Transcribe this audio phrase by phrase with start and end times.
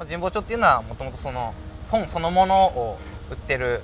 [0.00, 1.52] まあ、神保町っていうのはもともとその
[1.90, 2.98] 本そのものを
[3.30, 3.82] 売ってる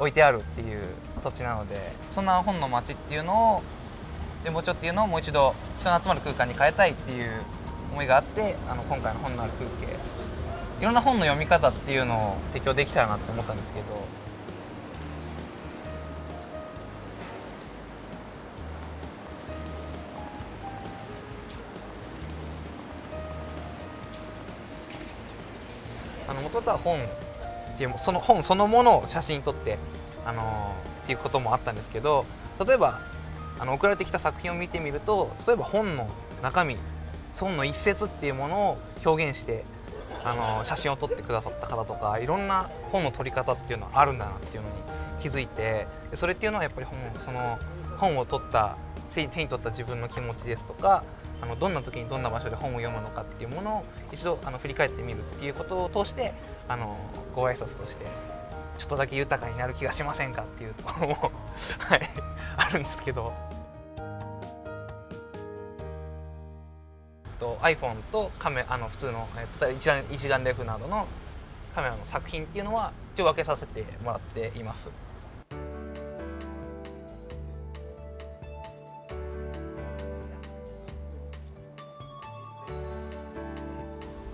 [0.00, 0.82] 置いてあるっていう
[1.22, 3.62] 土地なのでそんな本の街っていうのを
[4.42, 7.30] 神保町っていうのをもう一度人の集まる空間に変えたいっていう
[7.92, 9.96] 思いがあってあの今回の本のある風景。
[10.80, 13.86] いろんな本の読み方っていうのを提供できたらなって思ったんですけど
[26.28, 29.78] あの元々は本っていうその本そのものを写真に撮って
[30.24, 32.26] あのっていうこともあったんですけど
[32.64, 33.00] 例えば
[33.58, 36.08] あの送られてきた作品を見てみると例えば本の
[36.42, 36.76] 中身
[37.34, 39.64] 本の一節っていうものを表現して
[40.24, 44.74] あの写真を撮ってくださった方とかいろんな本の撮り方っていうのはあるんだなっていうのに
[45.20, 47.58] 気づいてそれっていうのはやっぱり本その
[47.96, 48.76] 本を撮った
[49.14, 51.02] 手に取った自分の気持ちですとか
[51.40, 56.34] あのどんな時にどんな場所で本を読むのかっていうものを一度あの振り返ってみるっていうことを通して
[56.68, 56.96] あの
[57.34, 58.06] ご挨拶として
[58.76, 61.32] ちょっとだけ豊かになる気がしませんかっていうところも
[61.78, 62.10] はい
[62.56, 63.32] あるんですけど。
[67.38, 71.06] と iPhone とカメあの普通の、えっと、一眼一眼レフなどの
[71.72, 74.90] カメラの作品っていうのは一応分けさせてもらっています。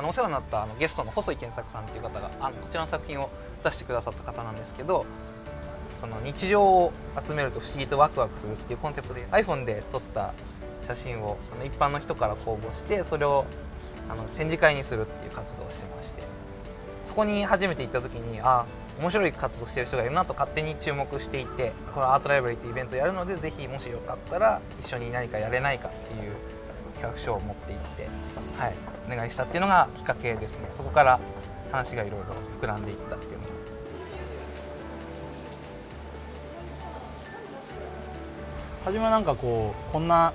[0.00, 3.28] あのお世話になったあのゲストの細井健作さんっていう方があのこちらの作品を
[3.62, 5.04] 出してくださった方なんですけど
[5.98, 6.92] その日常を
[7.22, 10.32] 集めると不思議とワクワクするっていうコンセプトで iPhone で撮った
[10.86, 13.44] 写真をあの一般の人から公募してそれを
[14.08, 16.22] あの展示会にするっていう活動をしてまして
[17.04, 18.64] そこに初めて行った時にあ
[18.98, 26.32] 面白い活動してる人がいるなと勝手に注目していてこのアートライブラリーっていうイベントをやるのでぜひもしよかったら一緒に何かやれないかっていう
[26.94, 28.08] 企画書を持って行って、
[28.58, 28.74] はい、
[29.06, 30.68] お願いしたっていうのがきっかけですね。
[30.70, 31.20] そこから
[31.72, 32.26] 話がいろいろ
[32.60, 33.50] 膨らんでいったっていうのが。
[38.84, 40.32] 初めはなんかこうこんな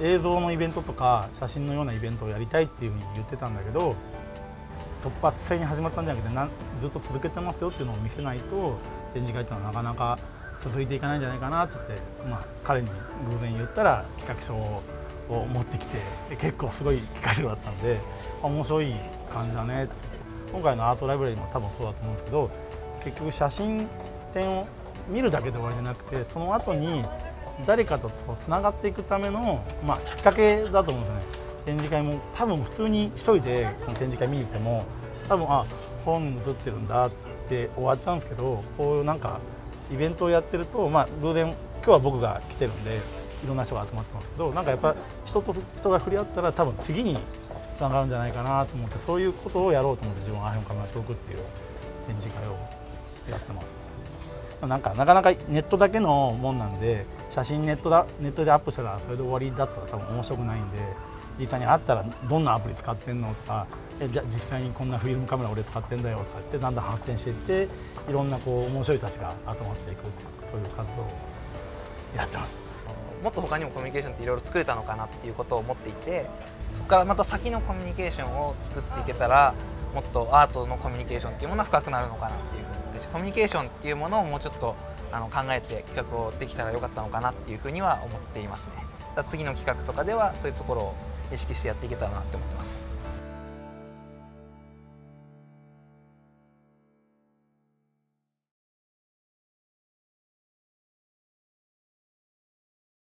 [0.00, 3.94] 映像のイベントとか写真のようなイベントをやりたいっていうふうに言ってたんだけど
[5.02, 6.48] 突発性に始まったんじゃなくてな
[6.80, 8.78] ずっと続けてますよっていうのを見せないと
[9.14, 10.18] 展示会っていうのはなかなか
[10.60, 12.90] 続いていかないんじゃないかなって言って、まあ、彼に
[13.30, 14.82] 偶然言ったら企画書を
[15.30, 15.98] を持ってきて
[16.38, 17.98] 結構すごい企画書だったんで
[18.42, 18.94] 面白い
[19.32, 20.20] 感じだねって。
[20.52, 22.50] 今回のアートライブラリーも多分そうだと思うんですけど
[23.04, 23.86] 結局写真
[24.32, 24.66] 展を
[25.08, 27.04] 見るだけで終わりじゃなくてその後に
[27.66, 28.10] 誰かと
[28.40, 31.40] つながっていくための、まあ、きっかけだと思うんですよね。
[31.66, 34.84] 展示会も多分普通に一人でその展示会見に行っても
[35.28, 35.64] 多分あ
[36.04, 37.10] 本写ってるんだっ
[37.46, 39.40] て終わっちゃうんですけどこういうなんか
[39.92, 42.98] イベントをやってると、まあ、偶然今日は僕が来てるんで
[43.44, 47.18] いろんな人が集まってますけどなんかやっぱ人と人が触れ合ったら多分次に
[47.76, 51.38] つながるんじゃないかなと思ってそういうことをやろうと思って自分は iPhone カメラトークっていう
[52.06, 52.56] 展示会を
[53.30, 53.80] やってます。
[54.66, 60.78] なんかなかなかネットだけのもんなんで写真ネットだネットでアップしたらそれで終わりだったら多分面白くないんで
[61.38, 63.66] 実際に会ったらどんなアプリ使ってんのとか
[64.00, 67.68] えじゃ実際にこんなフィルムカメラ俺使ってんだよとかってだんだん発展していって
[68.10, 71.08] いろんなこう面白い人たちが集まっていくっていうそういう活動を
[72.14, 72.69] やってます。
[73.22, 76.26] もっと他にもコミュニケーションっていろいろ作れたのかなっていうことを思っていて
[76.72, 79.54] そこからまた先のコミュニケーションを作っていけたら
[79.94, 84.76] もっとアートのコミュニケーションっていうものは深くなるのかなっていうふうにコミュニケーションっていうものをもうちょっと
[85.12, 88.72] あの考えて企画をできたらよかったのかなっていうふうには思っていますね。
[89.28, 90.94] 次の企画とかではそういうところを
[91.32, 92.89] 意識してやっていけたらなって思ってます。